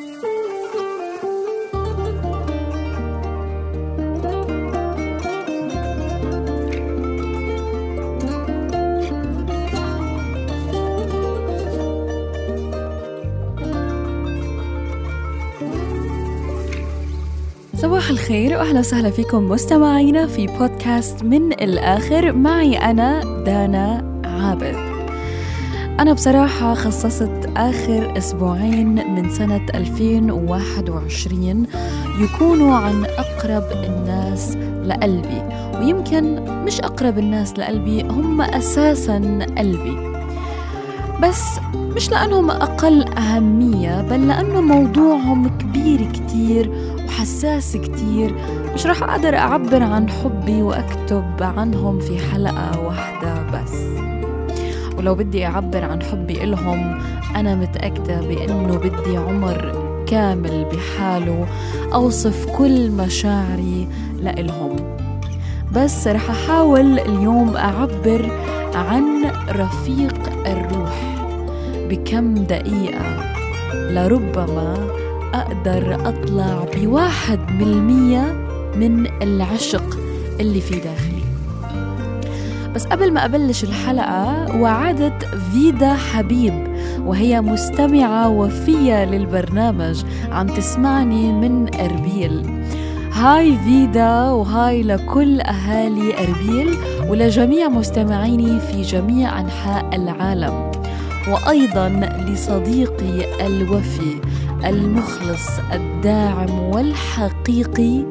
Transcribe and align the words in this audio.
صباح 0.00 0.12
الخير 18.10 18.52
وأهلا 18.52 18.78
وسهلا 18.78 19.10
فيكم 19.10 19.48
مستمعينا 19.48 20.26
في 20.26 20.46
بودكاست 20.46 21.24
من 21.24 21.52
الآخر 21.52 22.32
معي 22.32 22.78
أنا 22.78 23.42
دانا 23.44 24.20
عابد. 24.24 24.99
أنا 25.98 26.12
بصراحة 26.12 26.74
خصصت 26.74 27.48
آخر 27.56 28.18
أسبوعين 28.18 29.14
من 29.14 29.30
سنة 29.30 29.66
2021 29.74 31.66
يكونوا 32.20 32.74
عن 32.74 33.04
أقرب 33.04 33.64
الناس 33.84 34.56
لقلبي 34.84 35.42
ويمكن 35.78 36.40
مش 36.64 36.80
أقرب 36.80 37.18
الناس 37.18 37.58
لقلبي 37.58 38.02
هم 38.02 38.40
أساسا 38.42 39.38
قلبي. 39.58 40.10
بس 41.22 41.44
مش 41.76 42.10
لأنهم 42.10 42.50
أقل 42.50 43.04
أهمية 43.18 44.00
بل 44.02 44.28
لأنه 44.28 44.60
موضوعهم 44.60 45.48
كبير 45.58 46.12
كتير 46.12 46.70
وحساس 47.06 47.76
كتير 47.76 48.34
مش 48.74 48.86
رح 48.86 49.02
أقدر 49.02 49.36
أعبر 49.36 49.82
عن 49.82 50.08
حبي 50.10 50.62
وأكتب 50.62 51.24
عنهم 51.40 51.98
في 51.98 52.18
حلقة 52.18 52.80
واحدة 52.86 53.39
ولو 55.00 55.14
بدي 55.14 55.46
أعبر 55.46 55.84
عن 55.84 56.02
حبي 56.02 56.44
إلهم 56.44 56.98
أنا 57.36 57.54
متأكدة 57.54 58.20
بأنه 58.20 58.76
بدي 58.76 59.16
عمر 59.16 59.72
كامل 60.06 60.66
بحاله 60.72 61.46
أوصف 61.94 62.46
كل 62.56 62.90
مشاعري 62.90 63.88
لإلهم. 64.22 64.76
بس 65.76 66.08
رح 66.08 66.30
أحاول 66.30 66.98
اليوم 66.98 67.56
أعبر 67.56 68.30
عن 68.74 69.32
رفيق 69.48 70.46
الروح 70.46 71.26
بكم 71.88 72.34
دقيقة. 72.34 73.34
لربما 73.74 74.74
أقدر 75.34 76.08
أطلع 76.08 76.64
بواحد 76.76 77.38
بالمية 77.58 78.32
من 78.76 79.06
العشق 79.22 79.98
اللي 80.40 80.60
في 80.60 80.74
داخلي. 80.74 81.19
بس 82.74 82.86
قبل 82.86 83.12
ما 83.12 83.24
أبلش 83.24 83.64
الحلقة 83.64 84.56
وعدت 84.56 85.24
فيدا 85.24 85.94
حبيب 85.94 86.66
وهي 87.00 87.40
مستمعة 87.40 88.28
وفية 88.28 89.04
للبرنامج 89.04 90.04
عم 90.32 90.46
تسمعني 90.46 91.32
من 91.32 91.74
أربيل. 91.74 92.50
هاي 93.12 93.56
فيدا 93.64 94.30
وهاي 94.30 94.82
لكل 94.82 95.40
أهالي 95.40 96.14
أربيل 96.18 96.74
ولجميع 97.08 97.68
مستمعيني 97.68 98.60
في 98.60 98.82
جميع 98.82 99.40
أنحاء 99.40 99.96
العالم. 99.96 100.70
وأيضا 101.28 101.88
لصديقي 102.28 103.46
الوفي 103.46 104.20
المخلص 104.64 105.48
الداعم 105.72 106.58
والحقيقي 106.58 108.04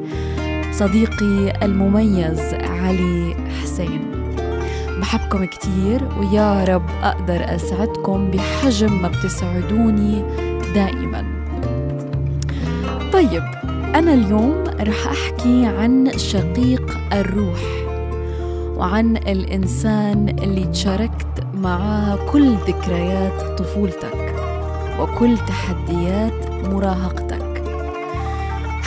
صديقي 0.72 1.64
المميز 1.64 2.54
علي 2.54 3.34
حسين. 3.62 4.19
بحبكم 5.00 5.44
كتير 5.44 6.08
ويا 6.18 6.64
رب 6.64 6.90
أقدر 7.02 7.54
أسعدكم 7.54 8.30
بحجم 8.30 9.02
ما 9.02 9.08
بتسعدوني 9.08 10.22
دائما. 10.74 11.24
طيب 13.12 13.42
أنا 13.94 14.14
اليوم 14.14 14.64
رح 14.80 15.06
أحكي 15.06 15.66
عن 15.66 16.10
شقيق 16.16 16.98
الروح 17.12 17.60
وعن 18.76 19.16
الإنسان 19.16 20.28
اللي 20.28 20.64
تشاركت 20.64 21.46
معاه 21.54 22.18
كل 22.32 22.54
ذكريات 22.54 23.58
طفولتك 23.58 24.34
وكل 25.00 25.38
تحديات 25.38 26.64
مراهقتك. 26.64 27.39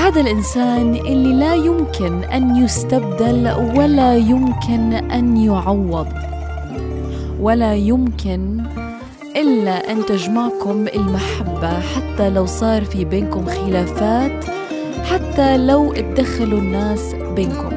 هذا 0.03 0.21
الإنسان 0.21 0.95
اللي 0.95 1.33
لا 1.33 1.55
يمكن 1.55 2.23
أن 2.23 2.55
يستبدل 2.55 3.51
ولا 3.75 4.15
يمكن 4.15 4.93
أن 4.93 5.37
يعوض. 5.37 6.07
ولا 7.39 7.75
يمكن 7.75 8.63
إلا 9.35 9.91
أن 9.91 10.05
تجمعكم 10.05 10.87
المحبة 10.95 11.79
حتى 11.79 12.29
لو 12.29 12.45
صار 12.45 12.85
في 12.85 13.05
بينكم 13.05 13.45
خلافات 13.45 14.45
حتى 15.03 15.57
لو 15.57 15.93
اتدخلوا 15.93 16.59
الناس 16.59 17.15
بينكم. 17.35 17.71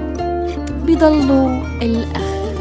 بيضلوا 0.86 1.62
الأخ. 1.82 2.60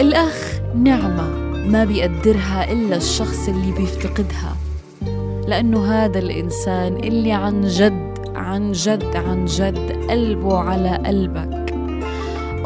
الأخ 0.00 0.60
نعمة 0.74 1.28
ما 1.66 1.84
بيقدرها 1.84 2.72
إلا 2.72 2.96
الشخص 2.96 3.48
اللي 3.48 3.72
بيفتقدها. 3.72 4.67
لأنه 5.48 5.84
هذا 5.84 6.18
الإنسان 6.18 6.96
اللي 6.96 7.32
عن 7.32 7.60
جد 7.60 8.18
عن 8.34 8.72
جد 8.72 9.16
عن 9.16 9.44
جد 9.44 10.10
قلبه 10.10 10.58
على 10.58 10.90
قلبك. 11.06 11.74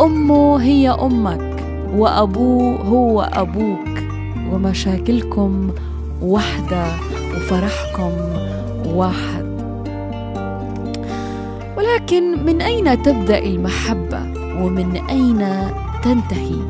أمه 0.00 0.62
هي 0.62 0.90
أمك 0.90 1.64
وأبوه 1.94 2.76
هو 2.80 3.22
أبوك. 3.22 3.88
ومشاكلكم 4.52 5.70
وحدة 6.22 6.86
وفرحكم 7.36 8.12
واحد. 8.94 9.46
ولكن 11.76 12.44
من 12.44 12.62
أين 12.62 13.02
تبدأ 13.02 13.38
المحبة؟ 13.38 14.20
ومن 14.62 14.96
أين 14.96 15.48
تنتهي؟ 16.02 16.60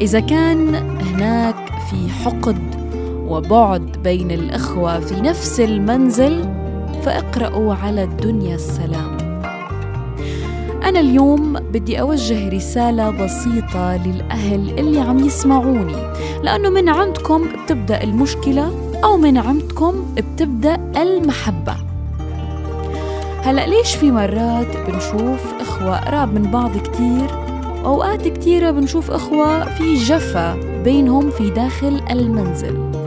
إذا 0.00 0.20
كان 0.20 0.74
هناك 1.00 1.56
في 1.90 2.08
حقد 2.24 2.85
وبعد 3.28 3.82
بين 4.04 4.30
الإخوة 4.30 5.00
في 5.00 5.20
نفس 5.20 5.60
المنزل 5.60 6.44
فاقرأوا 7.02 7.74
على 7.74 8.02
الدنيا 8.04 8.54
السلام. 8.54 9.16
أنا 10.84 11.00
اليوم 11.00 11.52
بدي 11.52 12.00
أوجه 12.00 12.48
رسالة 12.48 13.10
بسيطة 13.10 13.96
للأهل 14.06 14.78
اللي 14.78 15.00
عم 15.00 15.18
يسمعوني 15.18 15.96
لأنه 16.42 16.70
من 16.70 16.88
عندكم 16.88 17.42
بتبدأ 17.48 18.02
المشكلة 18.02 18.72
أو 19.04 19.16
من 19.16 19.38
عندكم 19.38 20.14
بتبدأ 20.14 20.74
المحبة. 21.02 21.76
هلأ 23.42 23.66
ليش 23.66 23.94
في 23.94 24.10
مرات 24.10 24.76
بنشوف 24.86 25.54
إخوة 25.60 25.96
قراب 25.96 26.34
من 26.34 26.50
بعض 26.50 26.76
كتير 26.76 27.26
وأوقات 27.84 28.28
كتيرة 28.28 28.70
بنشوف 28.70 29.10
إخوة 29.10 29.64
في 29.64 29.94
جفا 29.94 30.56
بينهم 30.84 31.30
في 31.30 31.50
داخل 31.50 32.00
المنزل؟ 32.10 33.05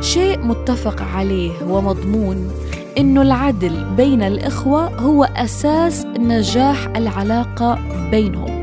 شيء 0.00 0.38
متفق 0.46 1.02
عليه 1.02 1.52
ومضمون 1.68 2.50
إنه 2.98 3.22
العدل 3.22 3.84
بين 3.96 4.22
الإخوة 4.22 5.00
هو 5.00 5.24
أساس 5.24 6.06
نجاح 6.18 6.86
العلاقة 6.96 7.78
بينهم. 8.10 8.60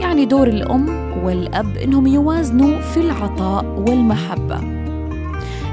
يعني 0.00 0.24
دور 0.24 0.48
الأم 0.48 0.88
والأب 1.24 1.76
إنهم 1.76 2.06
يوازنوا 2.06 2.80
في 2.80 3.00
العطاء 3.00 3.64
والمحبة. 3.64 4.60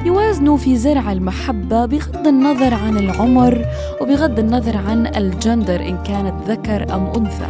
يوازنوا 0.06 0.58
في 0.58 0.76
زرع 0.76 1.12
المحبة 1.12 1.86
بغض 1.86 2.28
النظر 2.28 2.74
عن 2.74 2.98
العمر 2.98 3.66
وبغض 4.02 4.40
النظر 4.40 4.78
عن 4.78 5.08
الجندر 5.08 5.82
إن 5.82 5.98
كانت 6.04 6.34
ذكر 6.48 6.96
أم 6.96 7.06
أنثى. 7.06 7.50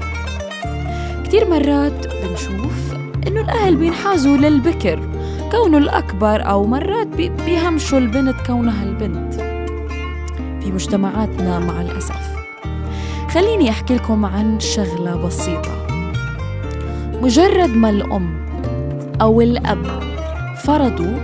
كتير 1.23 1.49
مرات 1.49 2.07
بنشوف 2.07 2.93
إنه 3.27 3.41
الأهل 3.41 3.75
بينحازوا 3.75 4.37
للبكر 4.37 5.10
كونه 5.51 5.77
الأكبر 5.77 6.49
أو 6.49 6.65
مرات 6.65 7.07
بيهمشوا 7.07 7.97
البنت 7.97 8.35
كونها 8.47 8.83
البنت. 8.83 9.33
في 10.63 10.71
مجتمعاتنا 10.71 11.59
مع 11.59 11.81
الأسف. 11.81 12.31
خليني 13.29 13.69
أحكي 13.69 13.95
لكم 13.95 14.25
عن 14.25 14.59
شغلة 14.59 15.15
بسيطة. 15.15 15.87
مجرد 17.21 17.69
ما 17.69 17.89
الأم 17.89 18.45
أو 19.21 19.41
الأب 19.41 19.85
فرضوا 20.63 21.17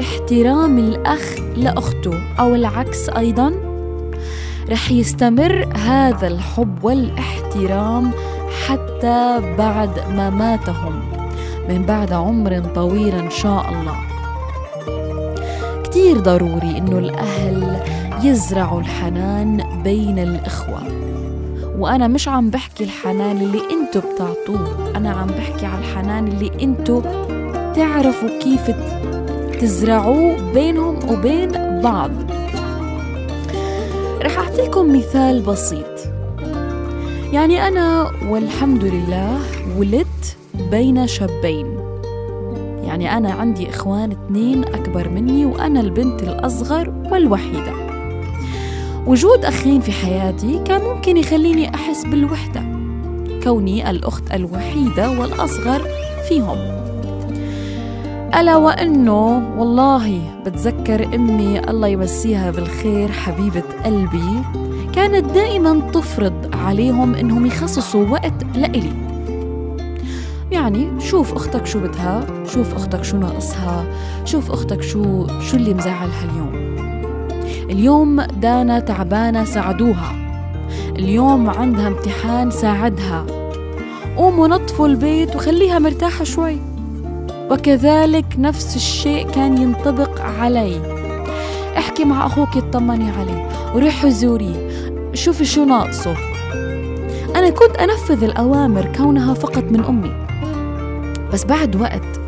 احترام 0.00 0.78
الأخ 0.78 1.34
لأخته 1.56 2.12
أو 2.40 2.54
العكس 2.54 3.08
أيضا 3.08 3.54
رح 4.70 4.90
يستمر 4.90 5.68
هذا 5.76 6.26
الحب 6.26 6.84
والاحترام 6.84 8.10
حتى 8.66 9.40
بعد 9.58 9.98
ما 10.16 10.30
من 11.68 11.84
بعد 11.86 12.12
عمر 12.12 12.58
طويل 12.74 13.14
إن 13.14 13.30
شاء 13.30 13.68
الله. 13.68 13.96
كتير 15.84 16.18
ضروري 16.18 16.78
إنه 16.78 16.98
الأهل 16.98 17.80
يزرعوا 18.22 18.80
الحنان 18.80 19.82
بين 19.82 20.18
الإخوة. 20.18 20.82
وأنا 21.78 22.08
مش 22.08 22.28
عم 22.28 22.50
بحكي 22.50 22.84
الحنان 22.84 23.36
اللي 23.36 23.60
أنتو 23.70 24.00
بتعطوه 24.00 24.96
أنا 24.96 25.10
عم 25.10 25.26
بحكي 25.26 25.66
على 25.66 25.78
الحنان 25.78 26.28
اللي 26.28 26.50
أنتو 26.62 27.02
تعرفوا 27.76 28.38
كيف 28.42 28.70
تزرعوه 29.60 30.52
بينهم 30.52 30.98
وبين 31.10 31.80
بعض. 31.80 32.10
رح 34.22 34.38
أعطيكم 34.38 34.96
مثال 34.96 35.40
بسيط. 35.40 35.86
يعني 37.32 37.68
أنا 37.68 38.10
والحمد 38.28 38.84
لله 38.84 39.38
ولدت 39.78 40.36
بين 40.70 41.06
شابين. 41.06 41.66
يعني 42.84 43.16
أنا 43.16 43.32
عندي 43.32 43.70
إخوان 43.70 44.10
اثنين 44.12 44.64
أكبر 44.64 45.08
مني 45.08 45.46
وأنا 45.46 45.80
البنت 45.80 46.22
الأصغر 46.22 46.94
والوحيدة. 47.12 47.72
وجود 49.06 49.44
أخين 49.44 49.80
في 49.80 49.92
حياتي 49.92 50.60
كان 50.64 50.80
ممكن 50.80 51.16
يخليني 51.16 51.74
أحس 51.74 52.04
بالوحدة 52.04 52.62
كوني 53.44 53.90
الأخت 53.90 54.34
الوحيدة 54.34 55.10
والأصغر 55.10 55.82
فيهم. 56.28 56.58
ألا 58.34 58.56
وأنه 58.56 59.54
والله 59.58 60.20
بتذكر 60.46 61.14
أمي 61.14 61.58
الله 61.58 61.88
يمسيها 61.88 62.50
بالخير 62.50 63.12
حبيبة 63.12 63.62
قلبي 63.84 64.42
كانت 64.92 65.24
دائما 65.34 65.90
تفرض 65.92 66.50
عليهم 66.52 67.14
إنهم 67.14 67.46
يخصصوا 67.46 68.08
وقت 68.08 68.44
لإلي. 68.54 69.03
يعني 70.54 71.00
شوف 71.00 71.34
أختك 71.34 71.66
شو 71.66 71.80
بدها 71.80 72.26
شوف 72.46 72.74
أختك 72.74 73.04
شو 73.04 73.16
ناقصها 73.16 73.84
شوف 74.24 74.50
أختك 74.50 74.82
شو 74.82 75.26
شو 75.26 75.56
اللي 75.56 75.74
مزعلها 75.74 76.24
اليوم. 76.24 76.54
اليوم 77.70 78.20
دانا 78.20 78.78
تعبانة 78.80 79.44
ساعدوها. 79.44 80.12
اليوم 80.98 81.50
عندها 81.50 81.88
امتحان 81.88 82.50
ساعدها. 82.50 83.26
قوموا 84.16 84.48
نطفوا 84.48 84.86
البيت 84.86 85.36
وخليها 85.36 85.78
مرتاحة 85.78 86.24
شوي. 86.24 86.56
وكذلك 87.50 88.26
نفس 88.38 88.76
الشيء 88.76 89.30
كان 89.30 89.62
ينطبق 89.62 90.20
علي. 90.20 90.80
احكي 91.78 92.04
مع 92.04 92.26
أخوك 92.26 92.56
اطمني 92.56 93.10
عليه 93.10 93.48
وروحي 93.74 94.10
زوريه 94.10 94.68
شوفي 95.14 95.44
شو 95.44 95.64
ناقصه. 95.64 96.14
أنا 97.36 97.50
كنت 97.50 97.76
أنفذ 97.76 98.24
الأوامر 98.24 98.92
كونها 98.96 99.34
فقط 99.34 99.64
من 99.64 99.84
أمي. 99.84 100.23
بس 101.34 101.44
بعد 101.44 101.76
وقت 101.76 102.20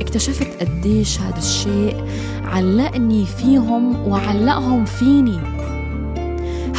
اكتشفت 0.00 0.60
قديش 0.60 1.20
هذا 1.20 1.38
الشيء 1.38 2.04
علقني 2.44 3.26
فيهم 3.26 4.08
وعلقهم 4.08 4.84
فيني. 4.84 5.38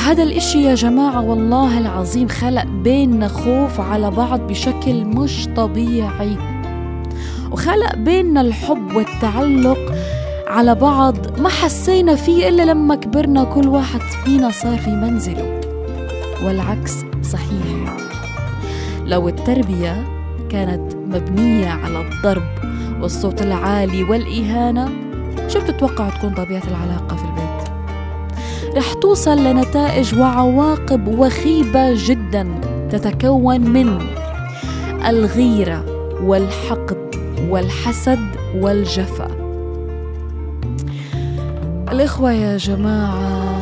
هذا 0.06 0.24
الإشي 0.24 0.64
يا 0.64 0.76
جماعة 0.76 1.22
والله 1.22 1.78
العظيم 1.78 2.28
خلق 2.28 2.66
بيننا 2.66 3.28
خوف 3.28 3.80
على 3.80 4.12
بعض 4.12 4.40
بشكل 4.40 5.06
مش 5.06 5.48
طبيعي. 5.56 6.38
وخلق 7.52 7.96
بيننا 7.96 8.42
الحب 8.42 8.96
والتعلق 8.96 9.94
على 10.48 10.76
بعض 10.76 11.40
ما 11.40 11.50
حسينا 11.50 12.16
فيه 12.16 12.50
إلا 12.50 12.64
لما 12.64 12.96
كبرنا 12.96 13.44
كل 13.44 13.68
واحد 13.68 14.02
فينا 14.26 14.52
صار 14.52 14.78
في 14.78 14.90
منزله. 14.90 15.62
والعكس 16.46 16.94
صحيح. 17.24 17.98
لو 19.06 19.30
التربية 19.30 20.04
كانت 20.50 20.93
مبنية 21.14 21.68
على 21.68 22.02
الضرب 22.02 22.44
والصوت 23.02 23.42
العالي 23.42 24.04
والإهانة. 24.04 24.90
شو 25.48 25.60
بتتوقع 25.60 26.10
تكون 26.10 26.34
طبيعة 26.34 26.64
العلاقة 26.68 27.16
في 27.16 27.24
البيت؟ 27.24 27.74
رح 28.78 28.94
توصل 28.94 29.44
لنتائج 29.44 30.20
وعواقب 30.20 31.08
وخيبة 31.08 31.94
جدا 32.08 32.48
تتكون 32.92 33.62
من 33.62 34.00
الغيرة 35.08 35.86
والحقد 36.24 37.16
والحسد 37.50 38.20
والجفا 38.56 39.28
الإخوة 41.92 42.32
يا 42.32 42.58
جماعة 42.58 43.58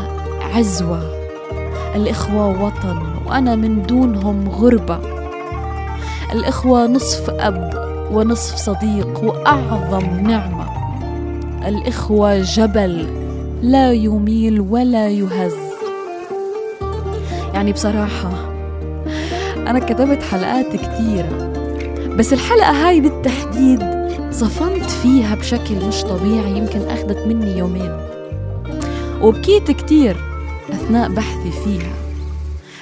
عزوة. 0.56 1.01
الإخوة 1.95 2.63
وطن 2.63 2.98
وأنا 3.25 3.56
من 3.56 3.83
دونهم 3.83 4.50
غربة. 4.50 5.10
الإخوة 6.33 6.87
نصف 6.87 7.29
أب 7.29 7.73
ونصف 8.11 8.55
صديق 8.55 9.23
وأعظم 9.23 10.05
نعمة. 10.19 10.67
الإخوة 11.67 12.41
جبل 12.41 13.07
لا 13.61 13.91
يميل 13.91 14.61
ولا 14.61 15.09
يهز. 15.09 15.55
يعني 17.53 17.71
بصراحة 17.71 18.29
أنا 19.57 19.79
كتبت 19.79 20.23
حلقات 20.23 20.67
كتيرة 20.75 21.51
بس 22.17 22.33
الحلقة 22.33 22.71
هاي 22.71 23.01
بالتحديد 23.01 23.79
صفنت 24.31 24.89
فيها 24.89 25.35
بشكل 25.35 25.75
مش 25.87 26.03
طبيعي 26.03 26.57
يمكن 26.57 26.81
أخذت 26.81 27.27
مني 27.27 27.57
يومين. 27.57 27.97
وبكيت 29.21 29.71
كتير 29.71 30.17
أثناء 30.73 31.09
بحثي 31.09 31.51
فيها 31.63 31.93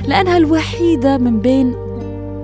لأنها 0.08 0.38
الوحيدة 0.38 1.18
من 1.18 1.40
بين 1.40 1.89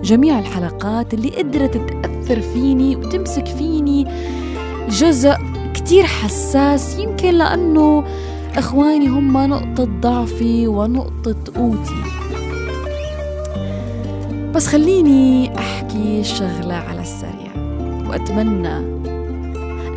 جميع 0.05 0.39
الحلقات 0.39 1.13
اللي 1.13 1.29
قدرت 1.29 1.77
تأثر 1.77 2.41
فيني 2.41 2.95
وتمسك 2.95 3.45
فيني. 3.45 4.07
جزء 4.89 5.35
كتير 5.73 6.03
حساس 6.03 6.99
يمكن 6.99 7.29
لأنه 7.29 8.03
إخواني 8.57 9.07
هم 9.07 9.37
نقطة 9.37 9.83
ضعفي 10.01 10.67
ونقطة 10.67 11.35
قوتي. 11.55 12.01
بس 14.53 14.67
خليني 14.67 15.57
أحكي 15.57 16.23
شغلة 16.23 16.75
على 16.75 17.01
السريع 17.01 17.51
وأتمنى 18.09 18.77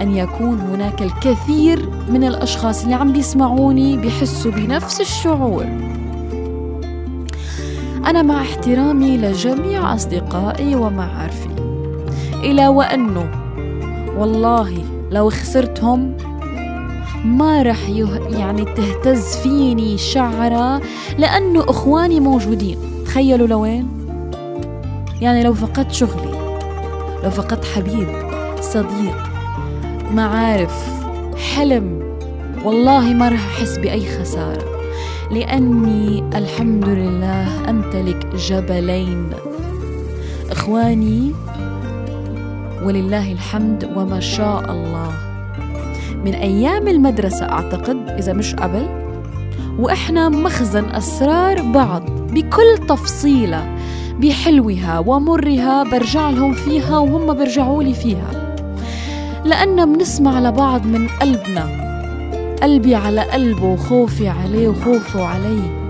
أن 0.01 0.17
يكون 0.17 0.61
هناك 0.61 1.03
الكثير 1.03 1.91
من 2.09 2.25
الأشخاص 2.25 2.83
اللي 2.83 2.95
عم 2.95 3.13
بيسمعوني 3.13 3.97
بيحسوا 3.97 4.51
بنفس 4.51 5.01
الشعور. 5.01 5.98
أنا 8.09 8.23
مع 8.23 8.41
احترامي 8.41 9.17
لجميع 9.17 9.95
أصدقائي 9.95 10.75
ومعارفي. 10.75 11.49
إلى 12.35 12.69
وأنه 12.69 13.31
والله 14.19 14.85
لو 15.11 15.31
خسرتهم 15.31 16.17
ما 17.25 17.63
رح 17.63 17.89
يعني 18.31 18.65
تهتز 18.65 19.37
فيني 19.37 19.99
شعرة 19.99 20.81
لأنه 21.19 21.65
إخواني 21.69 22.21
موجودين. 22.21 22.79
تخيلوا 23.05 23.47
لوين؟ 23.47 23.89
يعني 25.21 25.43
لو 25.43 25.55
فقدت 25.55 25.93
شغلي 25.93 26.33
لو 27.25 27.31
فقدت 27.31 27.65
حبيب 27.65 28.09
صديق 28.61 29.17
معارف 30.15 31.05
حلم 31.55 32.17
والله 32.65 33.15
ما 33.15 33.29
رح 33.29 33.47
أحس 33.47 33.79
بأي 33.79 34.19
خسارة. 34.19 34.78
لأني 35.31 36.25
الحمد 36.35 36.89
لله 36.89 37.71
أمتلك 37.71 38.27
جبلين. 38.37 39.31
إخواني 40.51 41.33
ولله 42.85 43.33
الحمد 43.33 43.91
وما 43.97 44.21
شاء 44.21 44.73
الله. 44.73 45.13
من 46.25 46.35
أيام 46.35 46.89
المدرسة 46.89 47.49
أعتقد 47.49 47.97
إذا 48.19 48.33
مش 48.33 48.55
قبل 48.55 48.87
وإحنا 49.79 50.29
مخزن 50.29 50.85
أسرار 50.85 51.63
بعض 51.63 52.03
بكل 52.11 52.79
تفصيلة 52.89 53.77
بحلوها 54.21 54.99
ومرها 54.99 55.83
برجع 55.83 56.31
لهم 56.31 56.53
فيها 56.53 56.99
وهم 56.99 57.35
برجعوا 57.35 57.83
لي 57.83 57.95
فيها. 57.95 58.57
لأن 59.45 59.93
بنسمع 59.93 60.41
لبعض 60.41 60.87
من 60.87 61.09
قلبنا. 61.09 61.88
قلبي 62.63 62.95
على 62.95 63.21
قلبه 63.21 63.65
وخوفي 63.65 64.29
عليه 64.29 64.69
وخوفه 64.69 65.25
علي. 65.25 65.89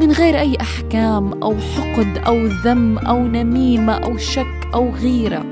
من 0.00 0.12
غير 0.12 0.40
أي 0.40 0.56
أحكام 0.60 1.42
أو 1.42 1.56
حقد 1.76 2.18
أو 2.26 2.46
ذم 2.46 2.98
أو 2.98 3.26
نميمة 3.26 3.92
أو 3.92 4.16
شك 4.16 4.68
أو 4.74 4.90
غيرة. 4.90 5.44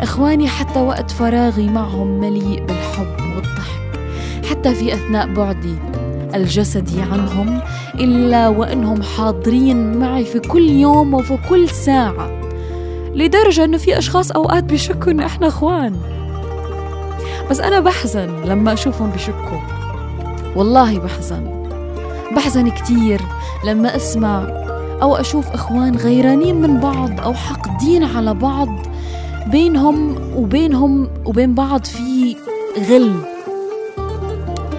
إخواني 0.00 0.48
حتى 0.48 0.80
وقت 0.80 1.10
فراغي 1.10 1.68
معهم 1.68 2.20
مليء 2.20 2.64
بالحب 2.64 3.34
والضحك. 3.36 4.00
حتى 4.50 4.74
في 4.74 4.94
أثناء 4.94 5.34
بعدي 5.34 5.74
الجسدي 6.34 7.02
عنهم 7.02 7.60
إلا 7.94 8.48
وأنهم 8.48 9.02
حاضرين 9.02 9.98
معي 9.98 10.24
في 10.24 10.38
كل 10.38 10.68
يوم 10.68 11.14
وفي 11.14 11.38
كل 11.48 11.68
ساعة. 11.68 12.30
لدرجة 13.14 13.64
أنه 13.64 13.76
في 13.76 13.98
أشخاص 13.98 14.32
أوقات 14.32 14.64
بيشكوا 14.64 15.12
إن 15.12 15.20
إحنا 15.20 15.48
إخوان. 15.48 15.94
بس 17.50 17.60
أنا 17.60 17.80
بحزن 17.80 18.44
لما 18.44 18.72
أشوفهم 18.72 19.10
بشكوا. 19.10 19.58
والله 20.56 20.98
بحزن. 20.98 21.68
بحزن 22.36 22.68
كتير 22.68 23.20
لما 23.64 23.96
أسمع 23.96 24.44
أو 25.02 25.16
أشوف 25.16 25.50
إخوان 25.50 25.96
غيرانين 25.96 26.60
من 26.60 26.80
بعض 26.80 27.20
أو 27.20 27.34
حاقدين 27.34 28.04
على 28.04 28.34
بعض 28.34 28.68
بينهم 29.46 30.16
وبينهم 30.36 31.08
وبين 31.24 31.54
بعض 31.54 31.84
في 31.84 32.36
غل. 32.90 33.12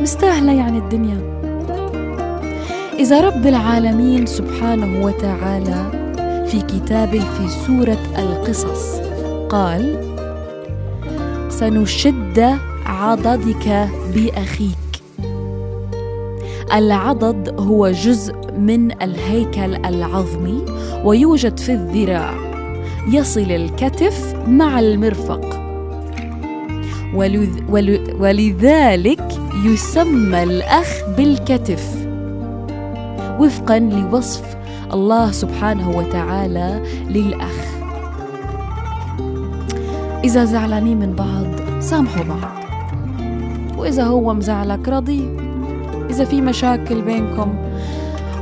مستاهلة 0.02 0.52
يعني 0.52 0.78
الدنيا. 0.78 1.36
إذا 3.00 3.22
رب 3.22 3.48
العالمين 3.48 4.26
سبحانه 4.26 5.06
وتعالى 5.06 6.06
في 6.48 6.62
كتابه 6.62 7.20
في 7.20 7.48
سورة 7.68 7.98
القصص 8.18 9.00
قال 9.50 10.15
سنشد 11.60 12.58
عضدك 12.86 13.90
بأخيك. 14.16 14.76
العضد 16.74 17.60
هو 17.60 17.92
جزء 17.92 18.34
من 18.58 19.02
الهيكل 19.02 19.76
العظمي 19.76 20.66
ويوجد 21.04 21.60
في 21.60 21.72
الذراع. 21.72 22.34
يصل 23.12 23.52
الكتف 23.52 24.36
مع 24.48 24.80
المرفق. 24.80 25.42
ولذلك 28.20 29.40
يسمى 29.66 30.44
الأخ 30.44 31.02
بالكتف. 31.18 32.08
وفقا 33.40 33.80
لوصف 33.80 34.56
الله 34.94 35.32
سبحانه 35.32 35.90
وتعالى 35.90 36.84
للأخ. 37.10 37.75
إذا 40.36 40.46
زعلانين 40.46 41.00
من 41.00 41.14
بعض 41.16 41.80
سامحوا 41.80 42.24
بعض. 42.24 42.66
وإذا 43.78 44.04
هو 44.04 44.34
مزعلك 44.34 44.90
رضيه 44.90 45.38
إذا 46.10 46.26
في 46.26 46.42
مشاكل 46.42 47.02
بينكم 47.02 47.56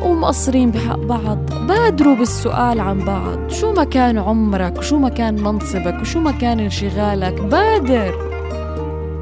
ومقصرين 0.04 0.72
بحق 0.72 1.00
بعض 1.00 1.38
بادروا 1.68 2.16
بالسؤال 2.16 2.80
عن 2.80 3.00
بعض. 3.00 3.50
شو 3.50 3.74
ما 3.74 3.84
كان 3.84 4.18
عمرك؟ 4.18 4.78
وشو 4.78 5.00
ما 5.00 5.10
كان 5.10 5.44
منصبك؟ 5.44 6.02
وشو 6.02 6.20
ما 6.20 6.32
كان 6.32 6.60
انشغالك؟ 6.60 7.42
بادر. 7.42 8.14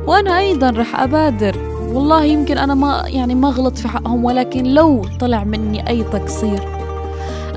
وأنا 0.08 0.40
أيضا 0.40 0.70
رح 0.70 1.00
أبادر. 1.00 1.56
والله 1.94 2.24
يمكن 2.24 2.58
أنا 2.58 2.74
ما 2.74 3.04
يعني 3.08 3.36
ما 3.36 3.50
غلط 3.50 3.78
في 3.78 3.88
حقهم 3.88 4.26
ولكن 4.26 4.64
لو 4.64 5.06
طلع 5.20 5.44
مني 5.44 5.90
أي 5.90 6.04
تقصير 6.04 6.81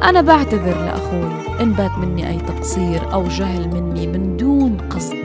أنا 0.04 0.20
بعتذر 0.20 0.76
لأخوي. 0.84 1.44
إن 1.61 1.73
بات 1.73 1.90
مني 1.99 2.28
أي 2.28 2.38
تقصير 2.38 3.12
أو 3.12 3.28
جهل 3.28 3.68
مني 3.68 4.06
من 4.06 4.37
دون 4.37 4.76
قصد. 4.90 5.16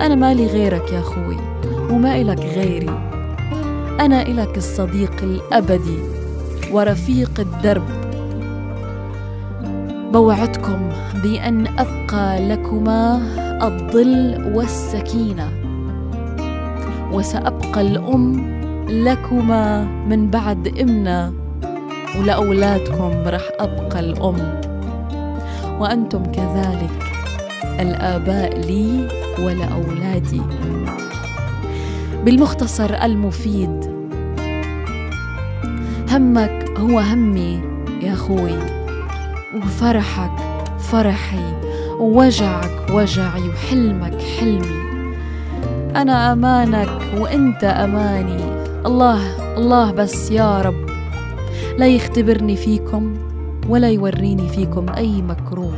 أنا 0.00 0.14
مالي 0.14 0.46
غيرك 0.46 0.92
يا 0.92 0.98
أخوي 0.98 1.36
وما 1.90 2.20
إلك 2.20 2.38
غيري. 2.38 2.90
أنا 4.00 4.22
إلك 4.22 4.56
الصديق 4.56 5.22
الأبدي 5.22 5.98
ورفيق 6.72 7.40
الدرب. 7.40 7.82
بوعدكم 10.12 10.88
بأن 11.22 11.66
أبقى 11.66 12.48
لكما 12.48 13.22
الظل 13.62 14.52
والسكينة 14.54 15.48
وسأبقى 17.12 17.80
الأم 17.80 18.50
لكما 18.88 19.84
من 19.84 20.30
بعد 20.30 20.78
إمنا. 20.80 21.39
ولأولادكم 22.18 23.12
رح 23.26 23.42
أبقى 23.60 24.00
الأم. 24.00 24.60
وأنتم 25.80 26.22
كذلك 26.22 26.90
الآباء 27.80 28.58
لي 28.58 29.08
ولأولادي. 29.38 30.42
بالمختصر 32.24 32.94
المفيد 32.94 33.90
همك 36.10 36.70
هو 36.78 36.98
همي 36.98 37.60
يا 38.02 38.12
أخوي. 38.12 38.58
وفرحك 39.56 40.30
فرحي 40.78 41.54
ووجعك 41.98 42.90
وجعي 42.90 43.48
وحلمك 43.48 44.22
حلمي. 44.40 44.80
أنا 45.96 46.32
أمانك 46.32 47.00
وأنت 47.18 47.64
أماني. 47.64 48.44
الله 48.86 49.20
الله 49.56 49.92
بس 49.92 50.30
يا 50.30 50.62
رب. 50.62 50.79
لا 51.80 51.86
يختبرني 51.86 52.56
فيكم 52.56 53.14
ولا 53.68 53.88
يوريني 53.88 54.48
فيكم 54.48 54.86
أي 54.96 55.22
مكروه. 55.22 55.72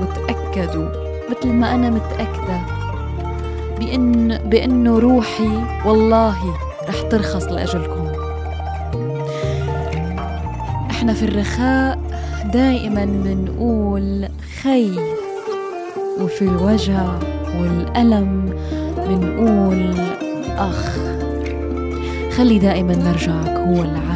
وتأكدوا 0.00 0.88
مثل 1.30 1.48
ما 1.48 1.74
أنا 1.74 1.90
متأكدة 1.90 2.60
بان 3.78 4.38
بانه 4.50 4.98
روحي 4.98 5.50
والله 5.86 6.36
رح 6.88 7.02
ترخص 7.02 7.44
لأجلكم. 7.44 8.06
إحنا 10.90 11.12
في 11.14 11.22
الرخاء 11.22 11.98
دائما 12.52 13.04
بنقول 13.04 14.28
خي 14.62 14.90
وفي 16.20 16.42
الوجع 16.42 17.18
والألم 17.60 18.54
بنقول 19.08 19.94
أخ. 20.58 20.98
خلي 22.36 22.58
دائما 22.58 22.96
مرجعك 22.96 23.58
هو 23.58 23.82
العائلة 23.82 24.09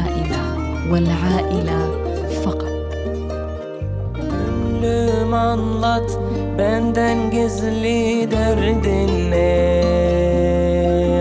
والعائلة 0.91 1.81
فقط 2.45 2.75
Gönlüm 4.15 5.35
anlat 5.35 6.19
benden 6.59 7.31
gizli 7.31 8.29
derdin 8.31 9.31
ne 9.31 9.85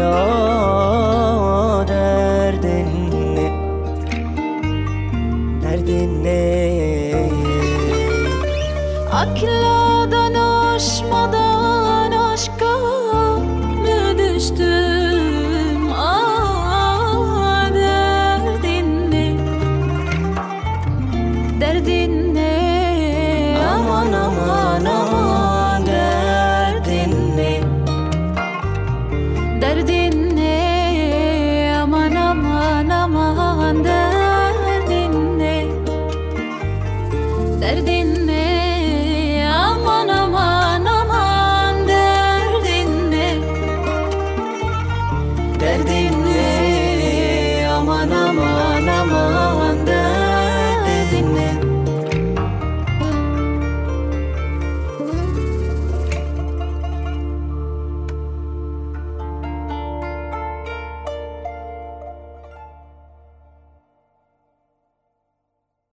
Akladan 0.05 0.52